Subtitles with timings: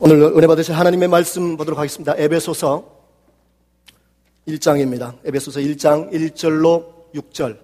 [0.00, 2.14] 오늘 은혜 받으실 하나님의 말씀 보도록 하겠습니다.
[2.16, 2.88] 에베소서
[4.46, 5.18] 1장입니다.
[5.24, 7.58] 에베소서 1장 1절로 6절.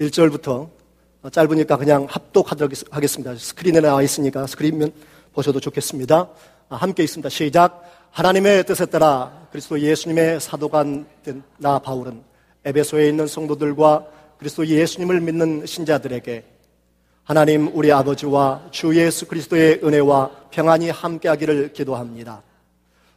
[0.00, 0.70] (1절부터)
[1.30, 3.36] 짧으니까 그냥 합독하도록 하겠습니다.
[3.36, 4.94] 스크린에 나와 있으니까 스크린면
[5.34, 6.30] 보셔도 좋겠습니다.
[6.70, 7.28] 아, 함께 있습니다.
[7.28, 7.82] 시작.
[8.12, 12.29] 하나님의 뜻에 따라 그리스도 예수님의 사도관 된나 바울은
[12.64, 14.06] 에베소에 있는 성도들과
[14.38, 16.44] 그리스도 예수님을 믿는 신자들에게
[17.24, 22.42] 하나님 우리 아버지와 주 예수 그리스도의 은혜와 평안이 함께하기를 기도합니다.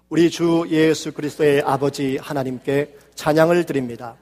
[0.09, 4.15] 우리 주 예수 그리스도의 아버지 하나님께 찬양을 드립니다.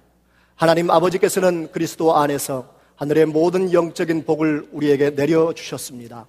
[0.56, 6.28] 하나님 아버지께서는 그리스도 안에서 하늘의 모든 영적인 복을 우리에게 내려 주셨습니다.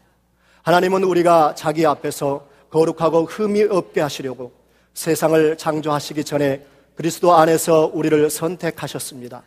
[0.62, 4.52] 하나님은 우리가 자기 앞에서 거룩하고 흠이 없게 하시려고
[4.94, 9.42] 세상을 창조하시기 전에 그리스도 안에서 우리를 선택하셨습니다.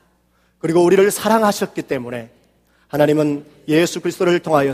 [0.60, 2.32] 그리고 우리를 사랑하셨기 때문에
[2.88, 4.74] 하나님은 예수 그리스도를 통하여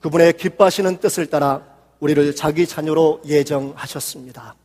[0.00, 1.62] 그분의 기뻐하시는 뜻을 따라
[2.00, 4.56] 우리를 자기 자녀로 예정하셨습니다.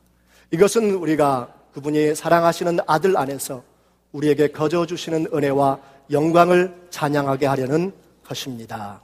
[0.52, 3.63] 이것은 우리가 그분이 사랑하시는 아들 안에서
[4.11, 7.93] 우리에게 거저 주시는 은혜와 영광을 찬양하게 하려는
[8.25, 9.02] 것입니다.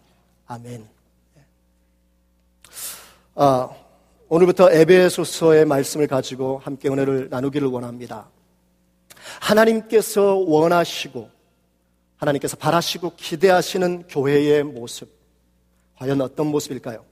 [0.48, 0.88] 아멘.
[3.36, 3.70] 아,
[4.34, 8.32] 오늘부터 에베소서의 말씀을 가지고 함께 은혜를 나누기를 원합니다.
[9.40, 11.30] 하나님께서 원하시고
[12.18, 15.08] 하나님께서 바라시고 기대하시는 교회의 모습
[16.00, 17.06] 과연 어떤 모습일까요?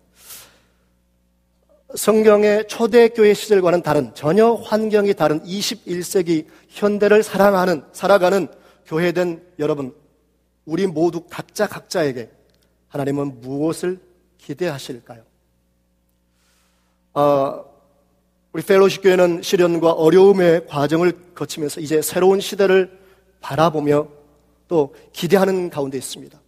[1.94, 8.48] 성경의 초대교회 시절과는 다른 전혀 환경이 다른 21세기 현대를 사랑하는 살아가는
[8.88, 9.94] 교회된 여러분
[10.66, 12.32] 우리 모두 각자 각자에게
[12.88, 14.00] 하나님은 무엇을
[14.40, 15.31] 기대하실까요?
[17.14, 17.66] 어,
[18.54, 23.00] 우리 펠로시 교회는 시련과 어려움의 과정을 거치면서 이제 새로운 시대를
[23.40, 24.08] 바라보며
[24.68, 26.40] 또 기대하는 가운데 있습니다.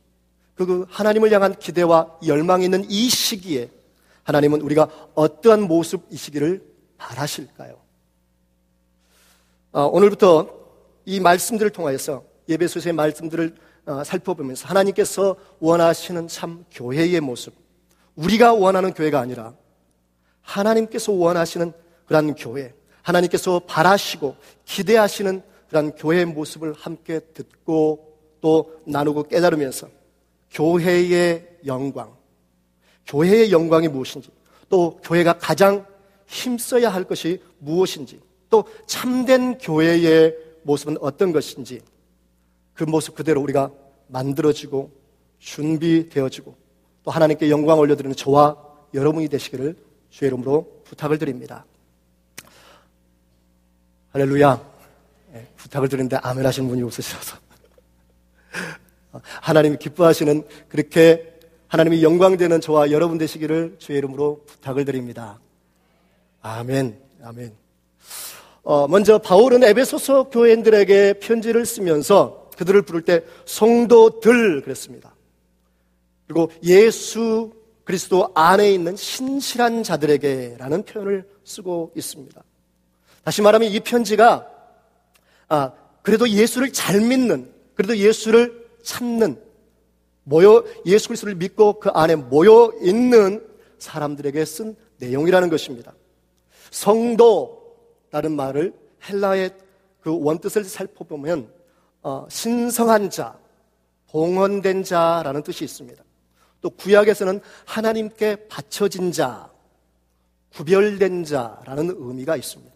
[0.56, 3.70] 그 하나님을 향한 기대와 열망이 있는 이 시기에
[4.24, 6.64] 하나님은 우리가 어떠한 모습이시기를
[6.98, 7.78] 바라실까요?
[9.74, 10.50] 어, 오늘부터
[11.06, 17.54] 이 말씀들을 통하여서 예배소서의 말씀들을 어, 살펴보면서 하나님께서 원하시는 참 교회의 모습,
[18.16, 19.54] 우리가 원하는 교회가 아니라
[20.44, 21.74] 하나님께서 원하시는
[22.06, 29.88] 그러한 교회, 하나님께서 바라시고 기대하시는 그러한 교회의 모습을 함께 듣고 또 나누고 깨달으면서
[30.52, 32.16] 교회의 영광,
[33.08, 34.30] 교회의 영광이 무엇인지,
[34.70, 35.86] 또 교회가 가장
[36.28, 41.82] 힘써야 할 것이 무엇인지, 또 참된 교회의 모습은 어떤 것인지,
[42.74, 43.72] 그 모습 그대로 우리가
[44.08, 44.92] 만들어지고
[45.40, 46.56] 준비되어지고
[47.04, 48.58] 또 하나님께 영광 올려드리는 저와
[48.94, 49.76] 여러분이 되시기를
[50.14, 51.66] 주의 이름으로 부탁을 드립니다.
[54.12, 54.62] 할렐루야.
[55.32, 57.36] 네, 부탁을 드리는데 아멘 하시는 분이 없으셔서.
[59.42, 61.34] 하나님이 기뻐하시는 그렇게
[61.68, 65.40] 하나님이 영광되는 저와 여러분 되시기를 주의 이름으로 부탁을 드립니다.
[66.44, 66.96] 아멘.
[67.24, 67.56] 아멘.
[68.62, 75.16] 어, 먼저 바울은 에베소서 교인들에게 편지를 쓰면서 그들을 부를 때 성도들 그랬습니다.
[76.28, 82.42] 그리고 예수 그리스도 안에 있는 신실한 자들에게라는 표현을 쓰고 있습니다.
[83.24, 84.48] 다시 말하면 이 편지가
[85.50, 85.72] 아,
[86.02, 89.42] 그래도 예수를 잘 믿는, 그래도 예수를 찾는,
[90.24, 93.46] 모여, 예수 그리스도를 믿고 그 안에 모여 있는
[93.78, 95.94] 사람들에게 쓴 내용이라는 것입니다.
[96.72, 98.74] 성도라는 말을
[99.08, 99.52] 헬라의
[100.02, 101.52] 그 원뜻을 살펴보면
[102.02, 103.38] 어, 신성한 자,
[104.10, 106.04] 봉헌된 자라는 뜻이 있습니다.
[106.64, 109.52] 또 구약에서는 하나님께 바쳐진 자,
[110.54, 112.74] 구별된 자라는 의미가 있습니다.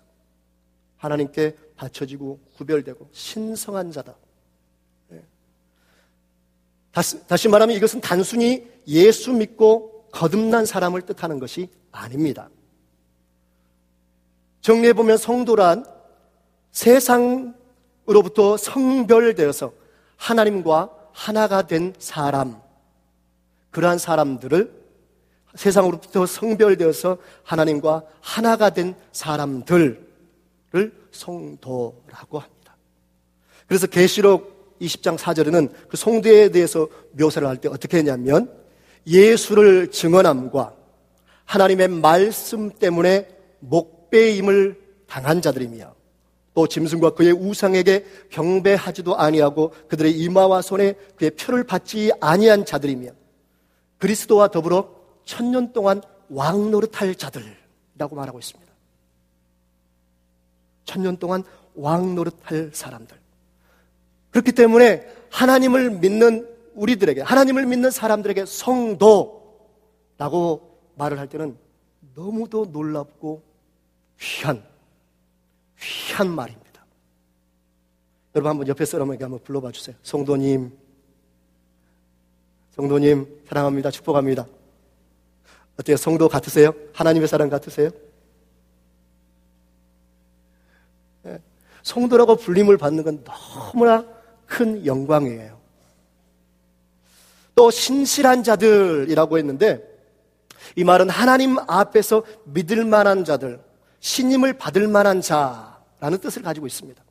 [0.98, 4.14] 하나님께 바쳐지고 구별되고 신성한 자다.
[5.08, 5.24] 네.
[6.92, 12.50] 다시, 다시 말하면 이것은 단순히 예수 믿고 거듭난 사람을 뜻하는 것이 아닙니다.
[14.62, 15.86] 정리해보면 성도란
[16.72, 19.72] 세상으로부터 성별되어서
[20.18, 22.67] 하나님과 하나가 된 사람,
[23.78, 24.72] 그러한 사람들을
[25.54, 30.04] 세상으로부터 성별되어서 하나님과 하나가 된 사람들을
[31.12, 32.76] 성도라고 합니다.
[33.68, 38.52] 그래서 계시록 20장 4절에는 그 성도에 대해서 묘사를 할 때 어떻게 했냐면
[39.06, 40.74] 예수를 증언함과
[41.46, 43.28] 하나님의 말씀 때문에
[43.60, 45.94] 목배임을 당한 자들이며
[46.56, 53.12] 또 짐승과 그의 우상에게 경배하지도 아니하고 그들의 이마와 손에 그의 표를 받지 아니한 자들이며
[53.98, 54.96] 그리스도와 더불어
[55.26, 58.72] 천년 동안 왕 노릇할 자들이라고 말하고 있습니다.
[60.86, 61.44] 천년 동안
[61.76, 63.18] 왕 노릇할 사람들.
[64.32, 69.38] 그렇기 때문에 하나님을 믿는 우리들에게, 하나님을 믿는 사람들에게 성도라고
[70.96, 71.58] 말을 할 때는
[72.16, 73.44] 너무도 놀랍고
[74.20, 74.64] 귀한,
[75.80, 76.68] 귀한 말입니다.
[78.36, 79.96] 여러분 한번 옆에 사람에게 한번 불러봐 주세요.
[80.04, 80.78] 성도님,
[82.78, 83.90] 성도님, 사랑합니다.
[83.90, 84.46] 축복합니다.
[85.80, 85.98] 어때요?
[85.98, 86.74] 성도 같으세요?
[86.94, 87.90] 하나님의 사람 같으세요?
[91.24, 91.40] 네.
[91.82, 94.06] 성도라고 불림을 받는 건 너무나
[94.46, 95.58] 큰 영광이에요.
[97.56, 99.84] 또 신실한 자들이라고 했는데
[100.76, 103.60] 이 말은 하나님 앞에서 믿을 만한 자들,
[104.02, 107.04] 신임을 받을 만한 자라는 뜻을 가지고 있습니다.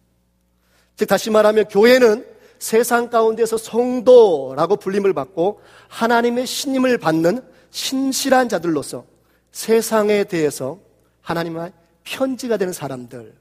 [0.94, 9.04] 즉 다시 말하면 교회는 세상 가운데서 성도라고 불림을 받고 하나님의 신임을 받는 신실한 자들로서
[9.52, 10.78] 세상에 대해서
[11.20, 11.72] 하나님의
[12.04, 13.32] 편지가 되는 사람들이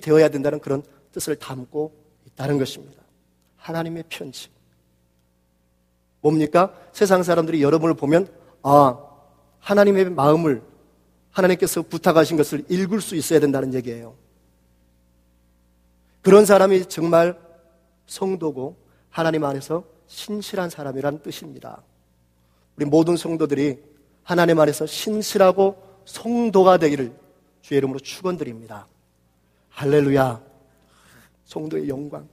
[0.00, 0.82] 되어야 된다는 그런
[1.12, 1.92] 뜻을 담고
[2.26, 3.02] 있다는 것입니다.
[3.56, 4.48] 하나님의 편지.
[6.20, 6.74] 뭡니까?
[6.92, 8.28] 세상 사람들이 여러분을 보면,
[8.62, 8.98] 아,
[9.58, 10.62] 하나님의 마음을
[11.30, 14.14] 하나님께서 부탁하신 것을 읽을 수 있어야 된다는 얘기예요.
[16.22, 17.38] 그런 사람이 정말
[18.10, 18.76] 성도고
[19.08, 21.80] 하나님 안에서 신실한 사람이라는 뜻입니다.
[22.76, 23.78] 우리 모든 성도들이
[24.24, 27.16] 하나님 안에서 신실하고 성도가 되기를
[27.62, 28.88] 주의 이름으로 축원드립니다.
[29.68, 30.42] 할렐루야.
[31.44, 32.28] 성도의 영광.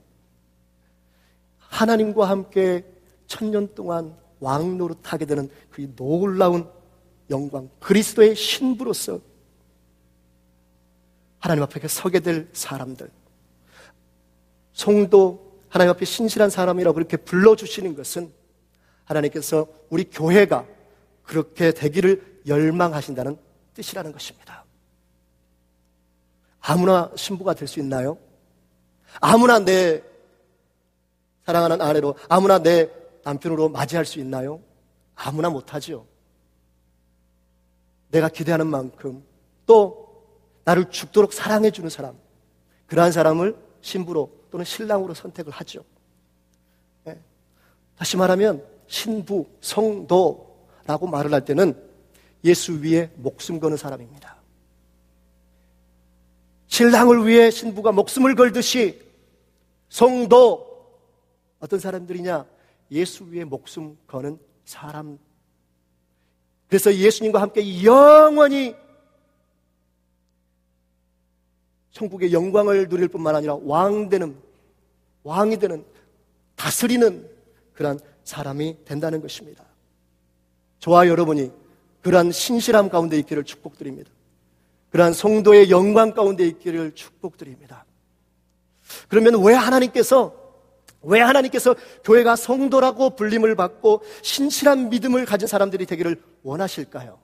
[1.58, 2.84] 하나님과 함께
[3.28, 6.68] 천년 동안 왕 노릇하게 되는 그 놀라운
[7.30, 9.20] 영광, 그리스도의 신부로서
[11.38, 13.10] 하나님 앞에 서게 될 사람들,
[14.72, 18.32] 성도, 하나님 앞에 신실한 사람이라고 그렇게 불러주시는 것은
[19.04, 20.66] 하나님께서 우리 교회가
[21.22, 23.38] 그렇게 되기를 열망하신다는
[23.74, 24.64] 뜻이라는 것입니다.
[26.60, 28.18] 아무나 신부가 될 수 있나요?
[29.20, 30.02] 아무나 내
[31.44, 32.90] 사랑하는 아내로, 아무나 내
[33.24, 34.60] 남편으로 맞이할 수 있나요?
[35.14, 36.06] 아무나 못하지요.
[38.10, 39.24] 내가 기대하는 만큼
[39.66, 40.26] 또
[40.64, 42.18] 나를 죽도록 사랑해주는 사람,
[42.86, 45.84] 그러한 사람을 신부로 또는 신랑으로 선택을 하죠.
[47.04, 47.18] 네.
[47.96, 51.74] 다시 말하면 신부, 성도라고 말을 할 때는
[52.44, 54.36] 예수 위에 목숨 거는 사람입니다.
[56.68, 59.00] 신랑을 위해 신부가 목숨을 걸듯이
[59.88, 60.68] 성도
[61.58, 62.46] 어떤 사람들이냐
[62.90, 65.18] 예수 위에 목숨 거는 사람.
[66.68, 68.74] 그래서 예수님과 함께 영원히
[71.98, 74.36] 천국의 영광을 누릴 뿐만 아니라 왕 되는
[75.24, 75.84] 왕이 되는
[76.54, 77.28] 다스리는
[77.74, 79.64] 그러한 사람이 된다는 것입니다.
[80.78, 81.50] 저와 여러분이
[82.02, 84.10] 그러한 신실함 가운데 있기를 축복드립니다.
[84.90, 87.84] 그러한 성도의 영광 가운데 있기를 축복드립니다.
[89.08, 90.34] 그러면 왜 하나님께서
[91.02, 91.74] 왜 하나님께서
[92.04, 97.18] 교회가 성도라고 불림을 받고 신실한 믿음을 가진 사람들이 되기를 원하실까요?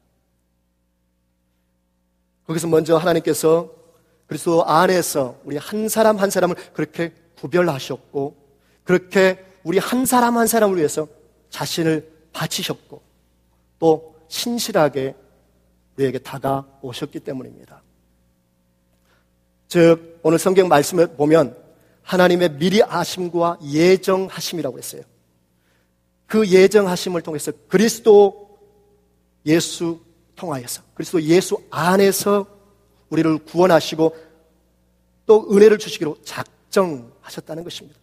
[2.47, 3.83] 거기서 먼저 하나님께서
[4.26, 8.37] 그리스도 안에서 우리 한 사람 한 사람을 그렇게 구별하셨고
[8.85, 11.09] 그렇게 우리 한 사람 한 사람을 위해서
[11.50, 13.03] 자신을 바치셨고
[13.79, 15.15] 또 신실하게
[15.97, 17.82] 우리에게 다가오셨기 때문입니다.
[19.69, 21.56] 즉, 오늘 성경 말씀을 보면
[22.03, 25.03] 하나님의 미리 아심과 예정하심이라고 했어요.
[26.26, 28.59] 그 예정하심을 통해서 그리스도
[29.47, 30.00] 예수
[30.37, 32.47] 통하여서 그리스도 예수 안에서
[33.14, 34.16] 우리를 구원하시고
[35.26, 37.99] 또 은혜를 주시기로 작정하셨다는 것입니다.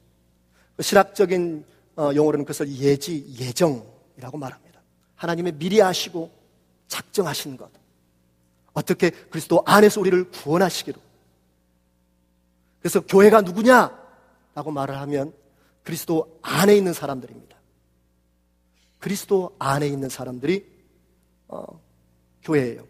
[0.76, 1.66] 그 실학적인
[1.98, 4.82] 어, 용어로는 그것을 예지, 예정이라고 말합니다.
[5.16, 6.32] 하나님의 미리 아시고
[6.88, 7.70] 작정하신 것.
[8.74, 11.00] 어떻게 그리스도 안에서 우리를 구원하시기로.
[12.80, 14.00] 그래서 교회가 누구냐?
[14.56, 15.34] 라고 말을 하면
[15.84, 17.58] 그리스도 안에 있는 사람들입니다.
[19.00, 20.66] 그리스도 안에 있는 사람들이
[21.50, 21.82] 어,
[22.44, 22.86] 교회예요.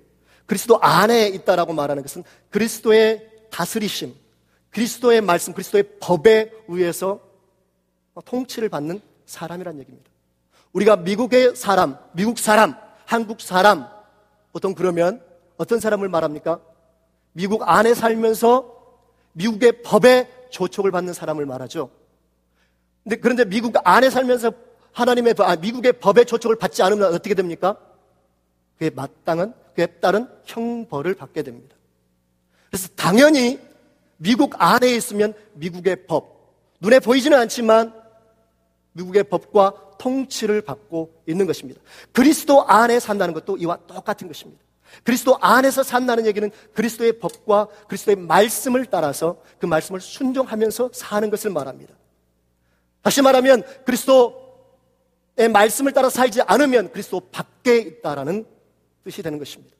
[0.45, 4.15] 그리스도 안에 있다라고 말하는 것은 그리스도의 다스리심,
[4.71, 7.19] 그리스도의 말씀, 그리스도의 법에 의해서
[8.25, 10.09] 통치를 받는 사람이란 얘기입니다.
[10.73, 13.87] 우리가 미국의 사람, 미국 사람, 한국 사람,
[14.51, 15.21] 보통 그러면
[15.57, 16.59] 어떤 사람을 말합니까?
[17.33, 18.81] 미국 안에 살면서
[19.33, 21.89] 미국의 법에 조촉을 받는 사람을 말하죠.
[23.21, 24.51] 그런데 미국 안에 살면서
[24.91, 27.77] 하나님의 아, 미국의 법에 조촉을 받지 않으면 어떻게 됩니까?
[28.81, 31.75] 그에 마땅한 그에 따른 형벌을 받게 됩니다.
[32.71, 33.59] 그래서 당연히
[34.17, 37.93] 미국 안에 있으면 미국의 법 눈에 보이지는 않지만
[38.93, 41.79] 미국의 법과 통치를 받고 있는 것입니다.
[42.11, 44.63] 그리스도 안에 산다는 것도 이와 똑같은 것입니다.
[45.03, 51.93] 그리스도 안에서 산다는 얘기는 그리스도의 법과 그리스도의 말씀을 따라서 그 말씀을 순종하면서 사는 것을 말합니다.
[53.03, 58.45] 다시 말하면 그리스도의 말씀을 따라 살지 않으면 그리스도 밖에 있다라는
[59.03, 59.75] 뜻이 되는 것입니다.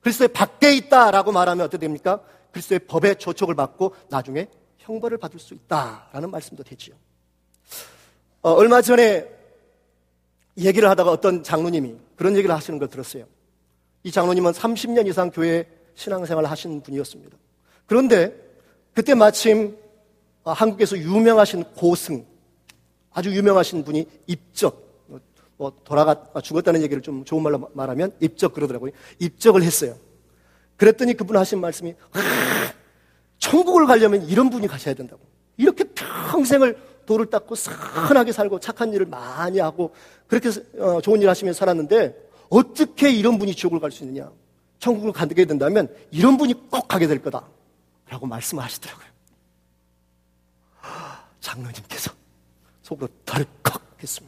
[0.00, 2.22] 그리스도의 밖에 있다라고 말하면 어떻게 됩니까?
[2.52, 4.48] 그리스도의 법의 조촉을 받고 나중에
[4.78, 6.94] 형벌을 받을 수 있다라는 말씀도 되지요.
[8.42, 9.28] 어, 얼마 전에
[10.56, 13.26] 얘기를 하다가 어떤 장로님이 그런 얘기를 하시는 걸 들었어요.
[14.02, 17.36] 이 장로님은 30년 이상 교회 신앙생활을 하신 분이었습니다.
[17.86, 18.34] 그런데
[18.94, 19.76] 그때 마침
[20.44, 22.24] 어, 한국에서 유명하신 고승,
[23.12, 24.87] 아주 유명하신 분이 입적,
[25.58, 28.92] 뭐 돌아가 죽었다는 얘기를 좀 좋은 말로 말하면 입적 그러더라고요.
[29.18, 29.96] 입적을 했어요.
[30.76, 32.72] 그랬더니 그분 하신 말씀이 아,
[33.38, 35.20] 천국을 가려면 이런 분이 가셔야 된다고.
[35.56, 39.92] 이렇게 평생을 돌을 닦고 선하게 살고 착한 일을 많이 하고
[40.28, 40.48] 그렇게
[40.78, 44.30] 어, 좋은 일 하시면서 살았는데 어떻게 이런 분이 지옥을 갈 수 있느냐?
[44.78, 47.44] 천국을 가게 된다면 이런 분이 꼭 가게 될 거다.
[48.08, 49.08] 라고 말씀하시더라고요.
[51.40, 52.12] 장로님께서
[52.82, 54.27] 속으로 덜컥 했습니다.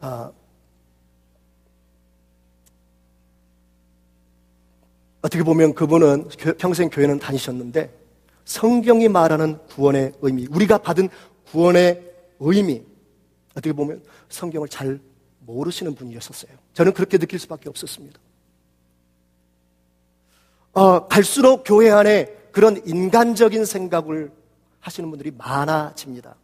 [0.00, 0.32] 아,
[5.22, 7.92] 어떻게 보면 그분은 평생 교회는 다니셨는데
[8.44, 11.08] 성경이 말하는 구원의 의미, 우리가 받은
[11.50, 12.02] 구원의
[12.38, 12.82] 의미,
[13.50, 15.00] 어떻게 보면 성경을 잘
[15.40, 16.52] 모르시는 분이었었어요.
[16.74, 18.20] 저는 그렇게 느낄 수밖에 없었습니다.
[20.74, 24.30] 어, 갈수록 교회 안에 그런 인간적인 생각을
[24.80, 26.36] 하시는 분들이 많아집니다.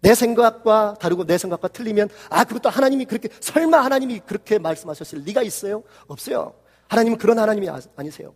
[0.00, 5.42] 내 생각과 다르고 내 생각과 틀리면 아 그것도 하나님이 그렇게 설마 하나님이 그렇게 말씀하셨을 리가
[5.42, 5.82] 있어요?
[6.06, 6.54] 없어요.
[6.88, 8.34] 하나님은 그런 하나님이 아, 아니세요.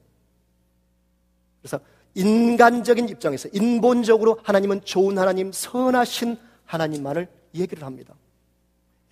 [1.61, 1.81] 그래서
[2.15, 8.15] 인간적인 입장에서 인본적으로 하나님은 좋은 하나님, 선하신 하나님만을 얘기를 합니다.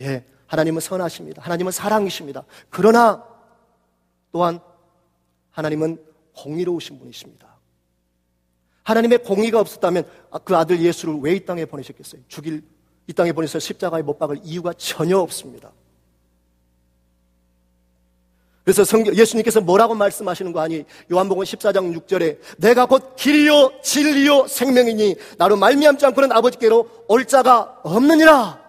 [0.01, 1.43] 예, 하나님은 선하십니다.
[1.43, 2.45] 하나님은 사랑이십니다.
[2.71, 3.27] 그러나
[4.31, 4.61] 또한
[5.51, 6.05] 하나님은
[6.37, 7.52] 공의로우신 분이십니다.
[8.83, 12.21] 하나님의 공의가 없었다면 아, 그 아들 예수를 왜 이 땅에 보내셨겠어요?
[12.29, 12.63] 죽일
[13.07, 15.73] 이 땅에 보내서 십자가에 못 박을 이유가 전혀 없습니다.
[18.65, 20.85] 그래서 성경, 예수님께서 뭐라고 말씀하시는 거 아니?
[21.11, 28.63] 요한복음 14장 6절에 내가 곧 길이요 진리요 생명이니 나로 말미암지 않고는 아버지께로 올 자가 없느니라.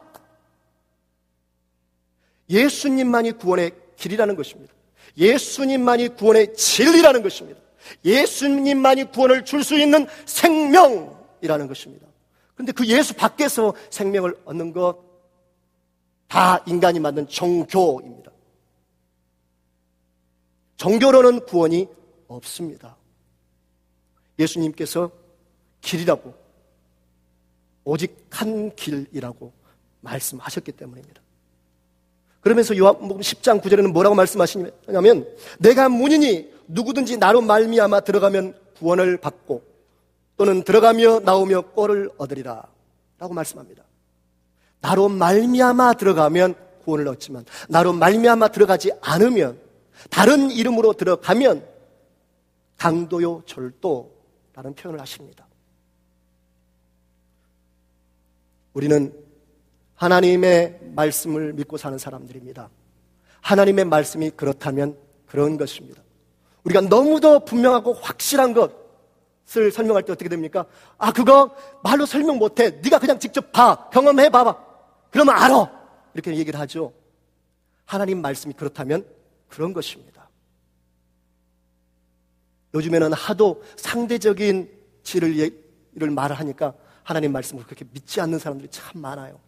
[2.49, 4.73] 예수님만이 구원의 길이라는 것입니다.
[5.15, 7.61] 예수님만이 구원의 진리라는 것입니다.
[8.05, 12.07] 예수님만이 구원을 줄 수 있는 생명이라는 것입니다.
[12.55, 15.13] 그런데 그 예수 밖에서 생명을 얻는 것
[16.33, 18.31] 다 인간이 만든 종교입니다.
[20.77, 21.87] 종교로는 구원이
[22.27, 22.97] 없습니다.
[24.39, 25.11] 예수님께서
[25.81, 26.33] 길이라고
[27.83, 29.53] 오직 한 길이라고
[30.01, 31.21] 말씀하셨기 때문입니다.
[32.41, 35.27] 그러면서 요한복음 10장 9절에는 뭐라고 말씀하시냐면
[35.59, 39.63] 내가 문이니 누구든지 나로 말미암아 들어가면 구원을 받고
[40.37, 42.63] 또는 들어가며 나오며 꼴을 얻으리라
[43.19, 43.83] 라고 말씀합니다.
[44.81, 49.59] 나로 말미암아 들어가면 구원을 얻지만 나로 말미암아 들어가지 않으면
[50.09, 51.65] 다른 이름으로 들어가면
[52.77, 55.47] 강도요 절도라는 표현을 하십니다.
[58.73, 59.13] 우리는
[59.95, 62.69] 하나님의 말씀을 믿고 사는 사람들입니다.
[63.41, 66.01] 하나님의 말씀이 그렇다면 그런 것입니다.
[66.63, 70.65] 우리가 너무도 분명하고 확실한 것을 설명할 때 어떻게 됩니까?
[70.97, 72.69] 아, 그거 말로 설명 못해.
[72.81, 73.89] 네가 그냥 직접 봐.
[73.91, 74.57] 경험해 봐봐.
[75.11, 75.71] 그러면 알아.
[76.13, 76.93] 이렇게 얘기를 하죠.
[77.85, 79.05] 하나님 말씀이 그렇다면
[79.49, 80.29] 그런 것입니다.
[82.73, 84.71] 요즘에는 하도 상대적인
[85.03, 89.39] 진리를 말을 하니까 하나님 말씀을 그렇게 믿지 않는 사람들이 참 많아요.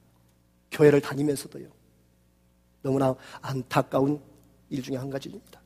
[0.72, 1.70] 교회를 다니면서도요.
[2.82, 4.22] 너무나 안타까운
[4.70, 5.60] 일 중에 한 가지입니다.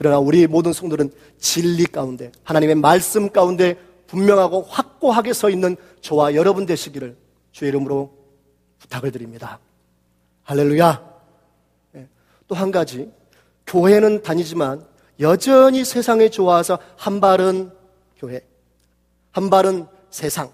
[0.00, 3.76] 그러나 우리 모든 성도는 진리 가운데, 하나님의 말씀 가운데
[4.06, 7.18] 분명하고 확고하게 서 있는 저와 여러분 되시기를
[7.52, 8.10] 주의 이름으로
[8.78, 9.58] 부탁을 드립니다.
[10.44, 11.10] 할렐루야.
[12.48, 13.12] 또 한 가지,
[13.66, 14.86] 교회는 다니지만
[15.20, 17.70] 여전히 세상에 좋아서 한 발은
[18.16, 18.40] 교회,
[19.32, 20.50] 한 발은 세상.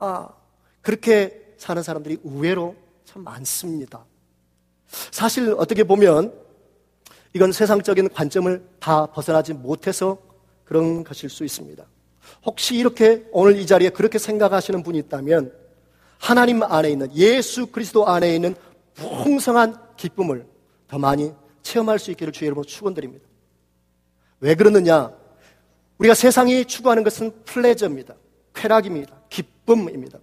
[0.00, 0.28] 아,
[0.80, 4.04] 그렇게 사는 사람들이 의외로 참 많습니다.
[5.12, 6.41] 사실 어떻게 보면
[7.34, 10.18] 이건 세상적인 관점을 다 벗어나지 못해서
[10.64, 11.84] 그런 것일 수 있습니다.
[12.44, 15.52] 혹시 이렇게 오늘 이 자리에 그렇게 생각하시는 분이 있다면
[16.18, 18.54] 하나님 안에 있는 예수 그리스도 안에 있는
[18.94, 20.46] 풍성한 기쁨을
[20.88, 23.24] 더 많이 체험할 수 있기를 주의 이름으로 축원드립니다.
[24.40, 25.12] 왜 그러느냐?
[25.98, 28.14] 우리가 세상이 추구하는 것은 플레저입니다.
[28.54, 29.14] 쾌락입니다.
[29.30, 30.18] 기쁨입니다.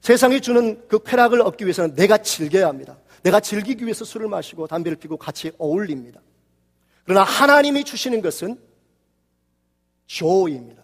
[0.00, 2.96] 세상이 주는 그 쾌락을 얻기 위해서는 내가 즐겨야 합니다.
[3.22, 6.20] 내가 즐기기 위해서 술을 마시고 담배를 피고 같이 어울립니다.
[7.04, 8.60] 그러나 하나님이 주시는 것은
[10.06, 10.82] joy입니다.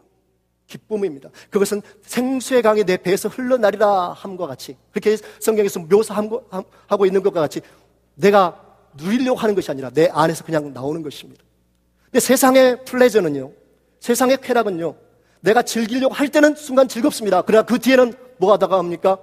[0.66, 1.30] 기쁨입니다.
[1.50, 7.60] 그것은 생수의 강이 내 배에서 흘러나리라 함과 같이 그렇게 성경에서 묘사하고 있는 것과 같이
[8.14, 8.60] 내가
[8.94, 11.44] 누리려고 하는 것이 아니라 내 안에서 그냥 나오는 것입니다.
[12.04, 13.52] 근데 세상의 플레저는요,
[14.00, 14.96] 세상의 쾌락은요,
[15.40, 17.42] 내가 즐기려고 할 때는 순간 즐겁습니다.
[17.42, 19.18] 그러나 그 뒤에는 뭐가 다가옵니까?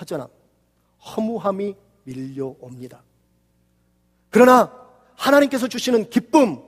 [0.00, 0.28] 허전함,
[1.04, 3.02] 허무함이 밀려옵니다.
[4.30, 4.72] 그러나
[5.16, 6.62] 하나님께서 주시는 기쁨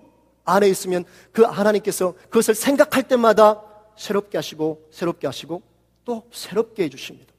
[0.45, 3.63] 안에 있으면 그 하나님께서 그것을 생각할 때마다
[3.97, 5.63] 새롭게 하시고 새롭게 하시고
[6.05, 7.33] 또 새롭게 해주십니다.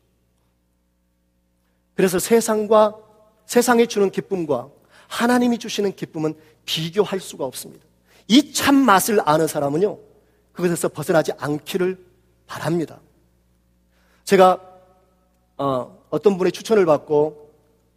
[1.95, 2.95] 그래서 세상과
[3.45, 4.69] 세상이 주는 기쁨과
[5.07, 6.33] 하나님이 주시는 기쁨은
[6.65, 7.85] 비교할 수가 없습니다.
[8.27, 10.00] 이 참 맛을 아는 사람은요,
[10.53, 12.03] 그것에서 벗어나지 않기를
[12.47, 13.00] 바랍니다.
[14.23, 14.62] 제가
[15.57, 17.42] 어, 떤 분의 추천을 받고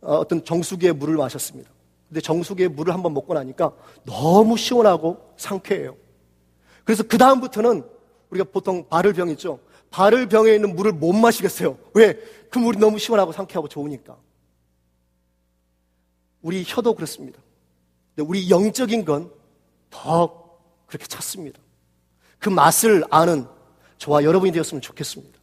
[0.06, 1.70] 어, 떤 정수기의 물을 마셨습니다.
[2.08, 3.72] 근데 정수기의 물을 한번 먹고 나니까
[4.04, 5.96] 너무 시원하고 상쾌해요.
[6.84, 7.82] 그래서 그 다음부터는
[8.30, 9.58] 우리가 보통 바를병 있죠.
[9.90, 11.78] 바를병에 있는 물을 못 마시겠어요.
[11.94, 12.14] 왜?
[12.50, 14.16] 그 물이 너무 시원하고 상쾌하고 좋으니까.
[16.42, 17.40] 우리 혀도 그렇습니다.
[18.14, 19.36] 근데 우리 영적인 건
[19.90, 21.58] 더 그렇게 찾습니다.
[22.38, 23.46] 그 맛을 아는
[23.98, 25.35] 저와 여러분이 되었으면 좋겠습니다.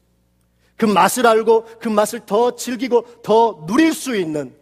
[0.77, 4.55] 그 맛을 알고 그 맛을 더 즐기고 더 누릴 수 있는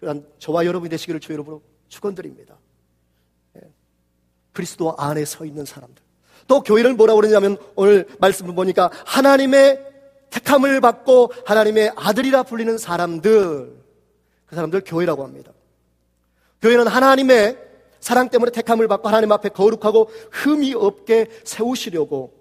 [0.00, 2.56] 그런 저와 여러분이 되시기를 주 여러분으로 축원드립니다.
[3.56, 3.60] 예.
[4.52, 6.02] 그리스도 안에 서 있는 사람들.
[6.46, 9.84] 또 교회를 뭐라고 그러냐면 오늘 말씀을 보니까 하나님의
[10.30, 13.76] 택함을 받고 하나님의 아들이라 불리는 사람들.
[14.46, 15.52] 그 사람들 교회라고 합니다.
[16.62, 17.58] 교회는 하나님의
[18.00, 22.32] 사랑 때문에 택함을 받고 하나님 앞에 거룩하고 흠이 없게 세우시려고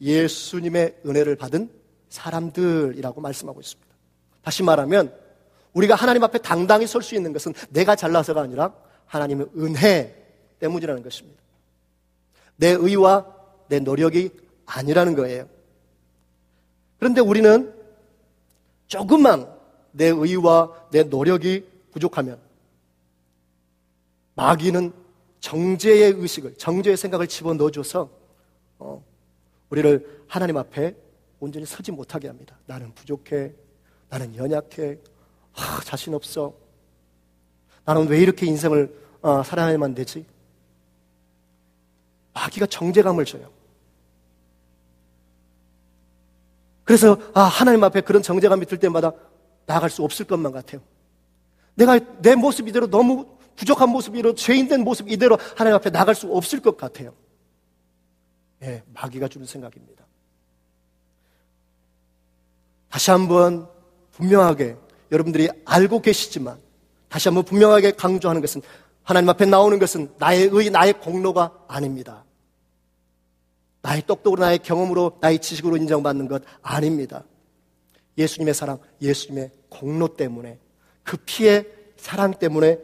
[0.00, 1.81] 예수님의 은혜를 받은
[2.12, 3.90] 사람들이라고 말씀하고 있습니다.
[4.42, 5.14] 다시 말하면
[5.72, 8.74] 우리가 하나님 앞에 당당히 설 수 있는 것은 내가 잘나서가 아니라
[9.06, 10.14] 하나님의 은혜
[10.60, 11.42] 때문이라는 것입니다.
[12.56, 13.26] 내 의와
[13.68, 14.30] 내 노력이
[14.66, 15.48] 아니라는 거예요.
[16.98, 17.74] 그런데 우리는
[18.86, 19.50] 조금만
[19.92, 22.38] 내 의와 내 노력이 부족하면
[24.34, 24.92] 마귀는
[25.40, 28.08] 정죄의 의식을, 정죄의 생각을 집어넣어줘서
[28.78, 29.04] 어,
[29.70, 30.94] 우리를 하나님 앞에
[31.42, 32.56] 온전히 서지 못하게 합니다.
[32.66, 33.52] 나는 부족해.
[34.08, 34.96] 나는 연약해.
[35.54, 36.54] 아, 자신 없어.
[37.84, 40.24] 나는 왜 이렇게 인생을 어, 살아야만 되지?
[42.32, 43.50] 마귀가 정제감을 줘요.
[46.84, 49.10] 그래서 아, 하나님 앞에 그런 정제감이 들 때마다
[49.66, 50.80] 나아갈 수 없을 것만 같아요.
[51.74, 53.26] 내가 내 모습 이대로 너무
[53.56, 57.12] 부족한 모습 이대로 죄인된 모습 이대로 하나님 앞에 나갈 수 없을 것 같아요.
[58.62, 60.01] 예, 마귀가 주는 생각입니다.
[62.92, 63.66] 다시 한번
[64.12, 64.76] 분명하게
[65.10, 66.60] 여러분들이 알고 계시지만
[67.08, 68.60] 다시 한번 분명하게 강조하는 것은
[69.02, 72.22] 하나님 앞에 나오는 것은 나의 의, 나의 공로가 아닙니다.
[73.80, 77.24] 나의 똑똑으로, 나의 경험으로, 나의 지식으로 인정받는 것 아닙니다.
[78.18, 80.58] 예수님의 사랑, 예수님의 공로 때문에
[81.02, 82.78] 그 피의 사랑 때문에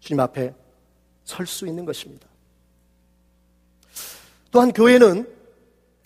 [0.00, 0.54] 주님 앞에
[1.24, 2.28] 설 수 있는 것입니다.
[4.50, 5.26] 또한 교회는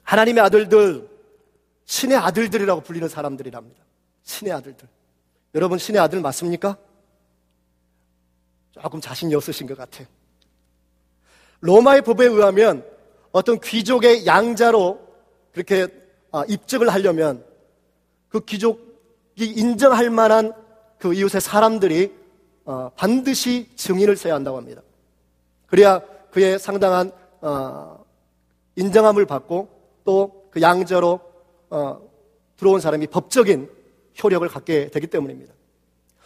[0.05, 1.15] 하나님의 아들들,
[1.87, 3.83] 신의 아들들이라고 불리는 사람들이랍니다.
[4.22, 4.88] 신의 아들들.
[5.55, 6.77] 여러분 신의 아들 맞습니까?
[8.72, 10.07] 조금 자신이 없으신 것 같아요.
[11.61, 12.85] 로마의 법에 의하면
[13.33, 15.01] 어떤 귀족의 양자로
[15.53, 15.88] 그렇게
[16.33, 17.44] 아, 입적을 하려면
[18.29, 20.53] 그 귀족이 인정할 만한
[20.99, 22.14] 그 이웃의 사람들이
[22.64, 24.83] 어, 반드시 증인을 써야 한다고 합니다.
[25.66, 28.05] 그래야 그의 상당한 어,
[28.77, 29.68] 인정함을 받고
[30.05, 31.20] 또 그 양자로
[31.77, 32.01] 어,
[32.57, 33.71] 들어온 사람이 법적인
[34.23, 35.53] 효력을 갖게 되기 때문입니다.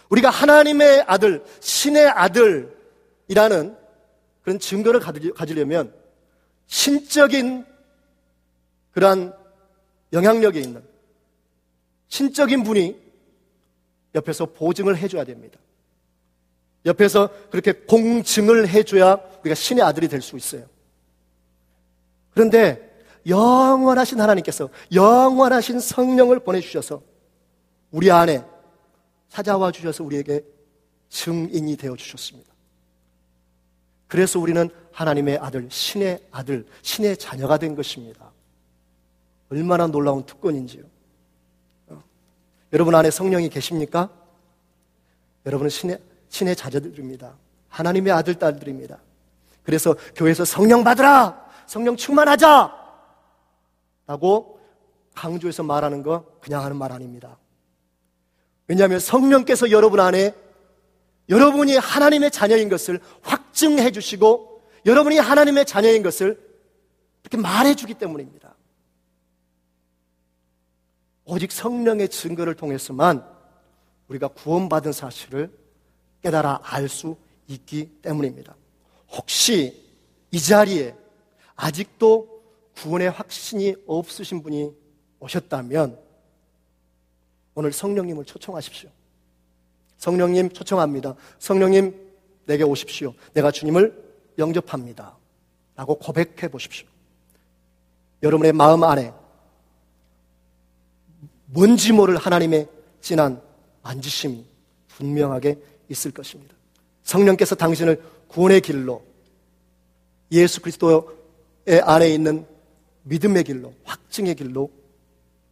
[0.09, 3.77] 우리가 하나님의 아들, 신의 아들이라는
[4.43, 5.93] 그런 증거를 가지려면
[6.69, 7.67] 신적인
[8.93, 9.35] 그러한
[10.13, 10.85] 영향력이 있는
[12.07, 12.97] 신적인 분이
[14.15, 15.59] 옆에서 보증을 해줘야 됩니다.
[16.87, 20.67] 옆에서 그렇게 공증을 해줘야 우리가 신의 아들이 될 수 있어요.
[22.31, 22.90] 그런데
[23.27, 27.03] 영원하신 하나님께서 영원하신 성령을 보내주셔서
[27.91, 28.45] 우리 안에
[29.29, 30.45] 찾아와 주셔서 우리에게
[31.09, 32.51] 증인이 되어 주셨습니다.
[34.09, 38.33] 그래서 우리는 하나님의 아들, 신의 아들, 신의 자녀가 된 것입니다.
[39.51, 40.83] 얼마나 놀라운 특권인지요.
[41.89, 42.03] 어.
[42.73, 44.11] 여러분 안에 성령이 계십니까?
[45.47, 47.35] 여러분은 신의, 신의 자녀들입니다.
[47.69, 48.99] 하나님의 아들, 딸들입니다.
[49.63, 51.49] 그래서 교회에서 성령 받으라!
[51.67, 52.80] 성령 충만하자!
[54.11, 54.59] 라고
[55.15, 57.39] 강조해서 말하는 거 그냥 하는 말 아닙니다.
[58.67, 60.35] 왜냐하면 성령께서 여러분 안에
[61.29, 66.41] 여러분이 하나님의 자녀인 것을 확증해 주시고 여러분이 하나님의 자녀인 것을
[67.23, 68.57] 이렇게 말해 주기 때문입니다.
[71.25, 73.25] 오직 성령의 증거를 통해서만
[74.09, 75.57] 우리가 구원받은 사실을
[76.21, 78.57] 깨달아 알 수 있기 때문입니다.
[79.13, 79.89] 혹시
[80.33, 80.97] 이 자리에
[81.55, 82.40] 아직도
[82.81, 84.75] 구원의 확신이 없으신 분이
[85.21, 85.99] 오셨다면
[87.55, 88.89] 오늘 성령님을 초청하십시오.
[89.99, 91.15] 성령님 초청합니다.
[91.39, 91.95] 성령님
[92.47, 93.13] 내게 오십시오.
[93.35, 95.15] 내가 주님을 영접합니다.
[95.77, 96.87] 라고 고백해 보십시오.
[98.23, 99.13] 여러분의 마음 안에
[101.47, 102.67] 뭔지 모를 하나님의
[103.03, 103.43] 진한
[103.83, 104.47] 만지심이
[104.89, 105.59] 분명하게
[105.91, 106.55] 있을 것입니다.
[107.03, 109.05] 성령께서 당신을 구원의 길로
[110.33, 111.03] 예수 그리스도의
[111.83, 112.47] 안에 있는
[113.11, 114.71] 믿음의 길로 확증의 길로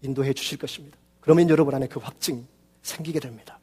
[0.00, 0.96] 인도해 주실 것입니다.
[1.20, 2.44] 그러면 여러분 안에 그 확증이
[2.82, 3.58] 생기게 됩니다.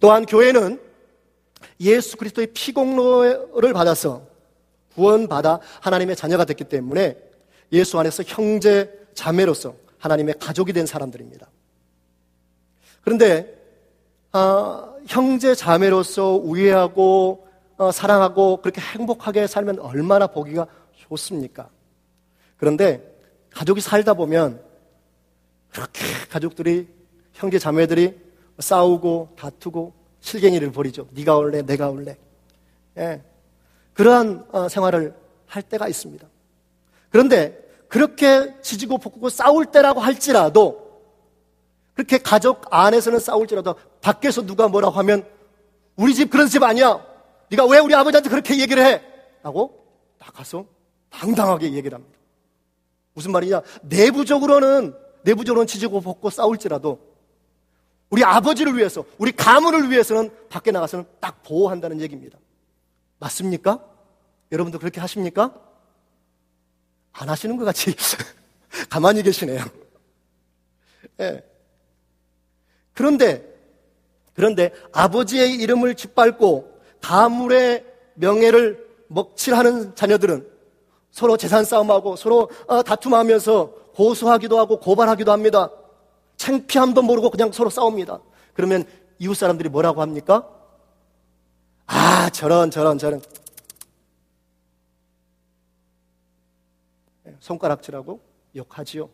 [0.00, 0.80] 또한 교회는
[1.80, 4.26] 예수 그리스도의 피공로를 받아서
[4.94, 7.18] 구원받아 하나님의 자녀가 됐기 때문에
[7.72, 11.48] 예수 안에서 형제 자매로서 하나님의 가족이 된 사람들입니다.
[13.02, 13.54] 그런데
[14.32, 17.46] 아, 형제 자매로서 우애하고
[17.76, 20.66] 어, 사랑하고 그렇게 행복하게 살면 얼마나 보기가
[21.08, 21.68] 좋습니까?
[22.56, 23.16] 그런데
[23.50, 24.62] 가족이 살다 보면
[25.70, 26.88] 그렇게 가족들이
[27.32, 28.18] 형제 자매들이
[28.58, 31.08] 싸우고 다투고 실갱이를 벌이죠.
[31.12, 32.16] 네가 올래, 내가 올래.
[32.96, 33.22] 예.
[33.92, 35.14] 그러한 어, 생활을
[35.46, 36.26] 할 때가 있습니다.
[37.10, 40.86] 그런데 그렇게 지지고 볶고 싸울 때라고 할지라도
[41.94, 45.26] 그렇게 가족 안에서는 싸울지라도 밖에서 누가 뭐라고 하면
[45.96, 47.04] 우리 집 그런 집 아니야.
[47.50, 49.02] 네가 왜 우리 아버지한테 그렇게 얘기를 해?
[49.42, 49.86] 라고
[50.18, 50.66] 나가서
[51.16, 52.18] 당당하게 얘기를 합니다.
[53.14, 53.62] 무슨 말이냐?
[53.82, 57.00] 내부적으로는 내부적으로는 지지고 볶고 싸울지라도
[58.10, 62.38] 우리 아버지를 위해서, 우리 가문을 위해서는 밖에 나가서는 딱 보호한다는 얘기입니다.
[63.18, 63.82] 맞습니까?
[64.52, 65.52] 여러분도 그렇게 하십니까?
[67.12, 67.96] 안 하시는 것 같이
[68.88, 69.64] 가만히 계시네요.
[71.16, 71.42] 네.
[72.92, 73.44] 그런데,
[74.34, 80.55] 그런데 아버지의 이름을 짓밟고 가물의 명예를 먹칠하는 자녀들은
[81.16, 85.70] 서로 재산 싸움하고 서로 어, 다툼하면서 고소하기도 하고 고발하기도 합니다.
[86.36, 88.20] 창피함도 모르고 그냥 서로 싸웁니다.
[88.52, 88.84] 그러면
[89.18, 90.46] 이웃 사람들이 뭐라고 합니까?
[91.86, 93.22] 아, 저런, 저런, 저런.
[97.26, 98.20] 예, 손가락질하고
[98.54, 99.08] 욕하지요.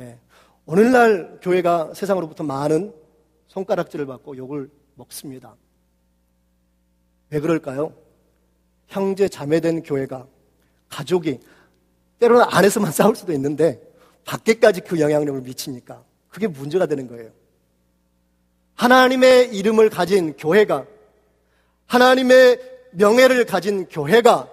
[0.00, 0.18] 예.
[0.64, 2.94] 오늘날 교회가 세상으로부터 많은
[3.48, 5.54] 손가락질을 받고 욕을 먹습니다.
[7.28, 7.92] 왜 그럴까요?
[8.86, 10.26] 형제 자매된 교회가
[10.88, 11.40] 가족이
[12.18, 13.80] 때로는 안에서만 싸울 수도 있는데
[14.24, 17.30] 밖에까지 그 영향력을 미치니까 그게 문제가 되는 거예요.
[18.74, 20.86] 하나님의 이름을 가진 교회가
[21.86, 22.60] 하나님의
[22.92, 24.50] 명예를 가진 교회가